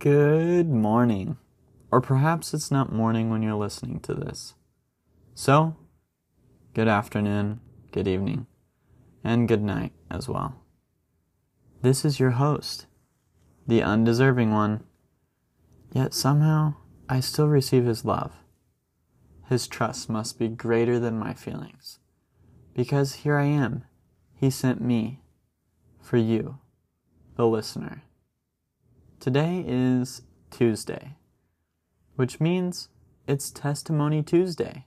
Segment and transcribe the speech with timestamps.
[0.00, 1.36] Good morning.
[1.92, 4.54] Or perhaps it's not morning when you're listening to this.
[5.34, 5.76] So,
[6.72, 7.60] good afternoon,
[7.92, 8.46] good evening,
[9.22, 10.64] and good night as well.
[11.82, 12.86] This is your host,
[13.66, 14.84] the undeserving one.
[15.92, 16.76] Yet somehow
[17.06, 18.32] I still receive his love.
[19.50, 21.98] His trust must be greater than my feelings.
[22.72, 23.84] Because here I am.
[24.34, 25.20] He sent me
[26.00, 26.56] for you,
[27.36, 28.04] the listener.
[29.20, 31.16] Today is Tuesday,
[32.16, 32.88] which means
[33.26, 34.86] it's Testimony Tuesday.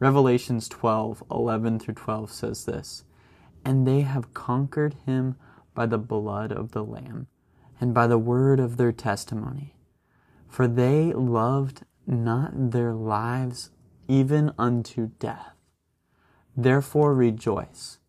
[0.00, 3.04] Revelations 12 11 through 12 says this
[3.64, 5.36] And they have conquered him
[5.74, 7.28] by the blood of the Lamb
[7.80, 9.76] and by the word of their testimony.
[10.48, 13.70] For they loved not their lives
[14.08, 15.54] even unto death.
[16.56, 18.00] Therefore rejoice,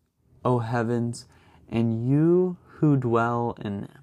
[0.44, 1.26] O heavens,
[1.68, 4.02] and you who dwell in them.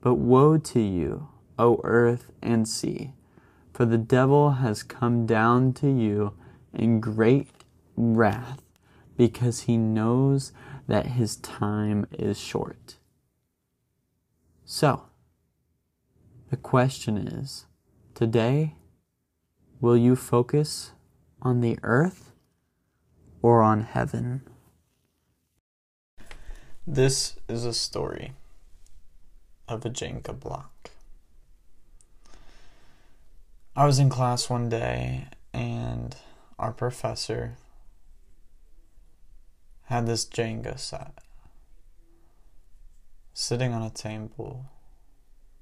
[0.00, 3.12] But woe to you, O earth and sea,
[3.72, 6.32] for the devil has come down to you
[6.72, 7.48] in great
[7.96, 8.62] wrath,
[9.16, 10.52] because he knows
[10.86, 12.96] that his time is short.
[14.64, 15.04] So,
[16.48, 17.66] the question is
[18.14, 18.76] today,
[19.80, 20.92] will you focus
[21.42, 22.32] on the earth
[23.42, 24.42] or on heaven?
[26.86, 28.32] This is a story
[29.70, 30.90] of a Jenga block.
[33.76, 36.16] I was in class one day and
[36.58, 37.56] our professor
[39.84, 41.18] had this Jenga set
[43.32, 44.66] sitting on a table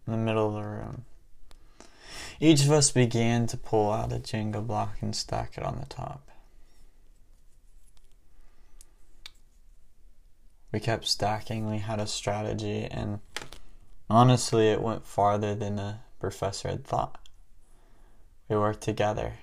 [0.06, 1.04] in the middle of the room.
[2.40, 5.86] Each of us began to pull out a Jenga block and stack it on the
[5.86, 6.28] top.
[10.72, 13.20] We kept stacking, we had a strategy, and
[14.10, 17.18] honestly, it went farther than the professor had thought.
[18.48, 19.34] We worked together.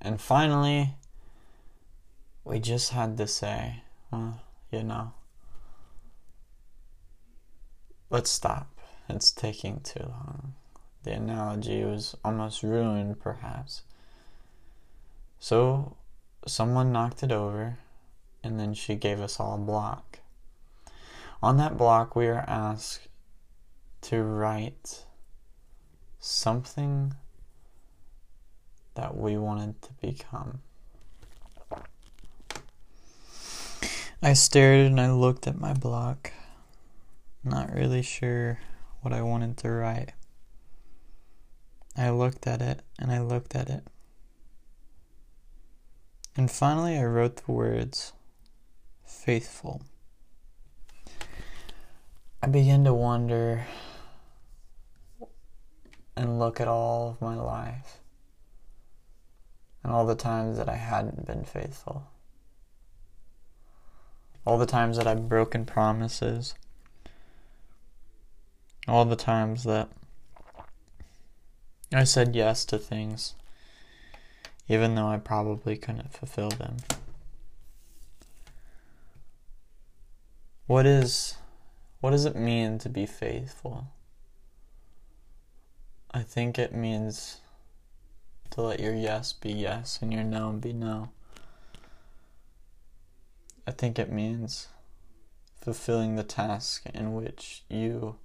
[0.00, 0.94] And finally,
[2.44, 4.40] we just had to say, well,
[4.70, 5.12] you know,
[8.10, 8.68] let's stop.
[9.08, 10.54] It's taking too long.
[11.02, 13.82] The analogy was almost ruined, perhaps.
[15.38, 15.96] So,
[16.46, 17.78] someone knocked it over,
[18.42, 20.20] and then she gave us all a block.
[21.42, 23.08] On that block, we are asked
[24.02, 25.04] to write
[26.18, 27.14] something
[28.94, 30.60] that we wanted to become.
[34.22, 36.32] I stared and I looked at my block,
[37.42, 38.60] not really sure
[39.00, 40.12] what I wanted to write.
[41.96, 43.84] I looked at it and I looked at it.
[46.36, 48.12] And finally, I wrote the words
[49.04, 49.82] faithful.
[52.42, 53.66] I began to wonder
[56.22, 57.98] and look at all of my life
[59.82, 62.06] and all the times that I hadn't been faithful,
[64.46, 66.54] all the times that I've broken promises,
[68.86, 69.88] all the times that
[71.92, 73.34] I said yes to things,
[74.68, 76.76] even though I probably couldn't fulfill them.
[80.68, 81.36] What is
[82.00, 83.88] what does it mean to be faithful?
[86.14, 87.38] I think it means
[88.50, 91.08] to let your yes be yes and your no be no.
[93.66, 94.68] I think it means
[95.62, 98.16] fulfilling the task in which you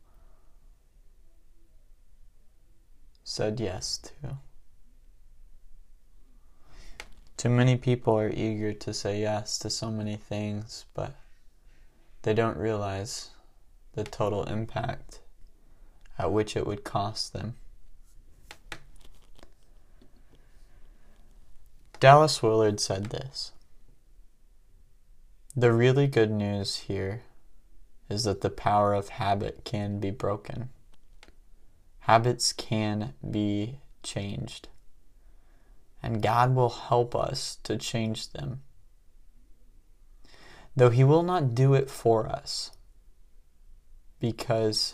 [3.24, 4.38] said yes to.
[7.38, 11.16] Too many people are eager to say yes to so many things, but
[12.24, 13.30] they don't realize
[13.94, 15.22] the total impact
[16.18, 17.56] at which it would cost them.
[22.00, 23.54] Dallas Willard said this
[25.56, 27.24] The really good news here
[28.08, 30.70] is that the power of habit can be broken.
[32.02, 34.70] Habits can be changed.
[36.04, 38.62] And God will help us to change them.
[40.76, 42.72] Though He will not do it for us,
[44.20, 44.94] because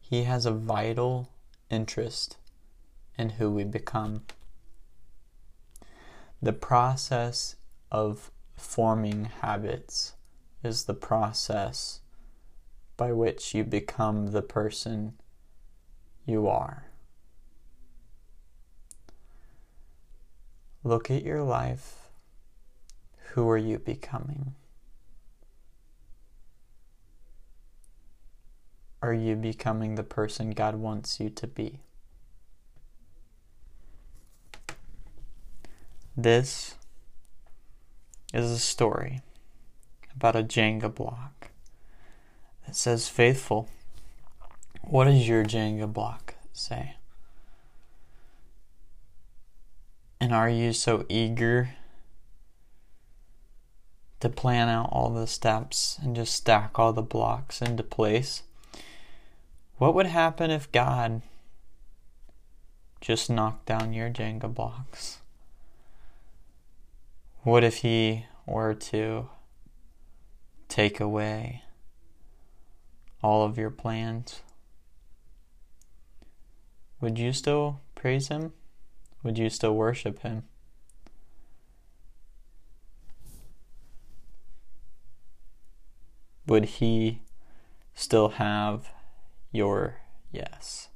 [0.00, 1.32] He has a vital
[1.70, 2.36] interest
[3.18, 4.22] in who we become.
[6.42, 7.56] The process
[7.90, 10.14] of forming habits
[10.62, 12.00] is the process
[12.96, 15.14] by which you become the person
[16.24, 16.86] you are.
[20.82, 22.08] Look at your life.
[23.34, 24.54] Who are you becoming?
[29.02, 31.80] are you becoming the person God wants you to be?
[36.22, 36.74] This
[38.34, 39.22] is a story
[40.14, 41.48] about a Jenga block
[42.66, 43.70] that says faithful.
[44.82, 46.96] What does your Jenga block say?
[50.20, 51.70] And are you so eager
[54.20, 58.42] to plan out all the steps and just stack all the blocks into place?
[59.78, 61.22] What would happen if God
[63.00, 65.20] just knocked down your Jenga blocks?
[67.42, 69.30] What if He were to
[70.68, 71.62] take away
[73.22, 74.42] all of your plans?
[77.00, 78.52] Would you still praise Him?
[79.22, 80.42] Would you still worship Him?
[86.46, 87.22] Would He
[87.94, 88.90] still have
[89.50, 90.89] your yes?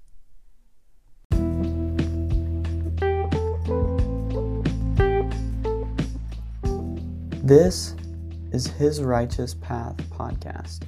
[7.45, 7.95] This
[8.53, 10.85] is His Righteous Path podcast.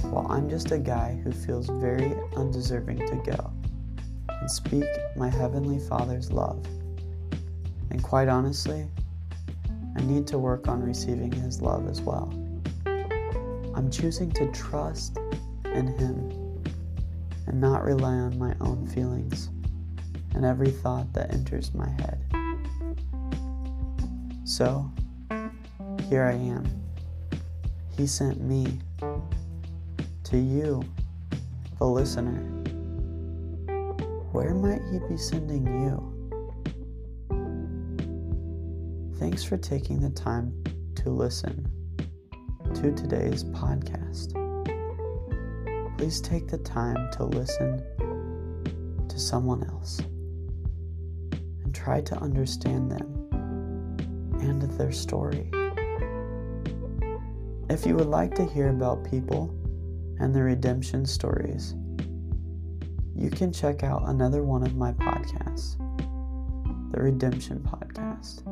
[0.00, 3.52] While I'm just a guy who feels very undeserving to go
[4.30, 4.86] and speak
[5.18, 6.64] my Heavenly Father's love.
[7.90, 8.86] And quite honestly,
[9.94, 12.32] I need to work on receiving His love as well.
[12.86, 15.18] I'm choosing to trust
[15.74, 16.62] in Him
[17.46, 19.50] and not rely on my own feelings
[20.34, 22.24] and every thought that enters my head.
[24.44, 24.90] So,
[26.14, 26.64] here I am.
[27.96, 28.78] He sent me
[30.22, 30.84] to you,
[31.80, 32.38] the listener.
[34.30, 35.98] Where might He be sending you?
[39.18, 40.54] Thanks for taking the time
[41.02, 41.68] to listen
[42.74, 44.34] to today's podcast.
[45.98, 47.82] Please take the time to listen
[49.08, 49.98] to someone else
[51.64, 53.26] and try to understand them
[54.40, 55.50] and their story.
[57.70, 59.48] If you would like to hear about people
[60.20, 61.74] and their redemption stories,
[63.16, 65.78] you can check out another one of my podcasts,
[66.92, 68.44] the Redemption Podcast.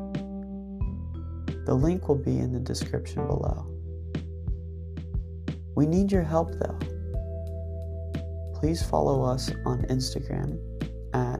[1.65, 3.67] The link will be in the description below.
[5.75, 6.79] We need your help though.
[8.55, 10.57] Please follow us on Instagram
[11.13, 11.39] at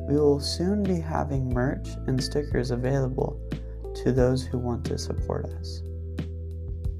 [0.07, 3.39] We will soon be having merch and stickers available
[4.03, 5.81] to those who want to support us.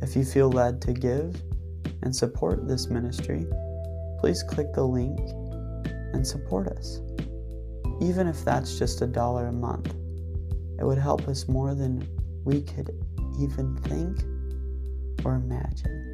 [0.01, 1.42] If you feel led to give
[2.04, 3.45] and support this ministry,
[4.19, 5.19] please click the link
[6.13, 7.00] and support us.
[8.01, 9.94] Even if that's just a dollar a month,
[10.80, 12.07] it would help us more than
[12.44, 12.92] we could
[13.39, 14.21] even think
[15.25, 16.06] or imagine.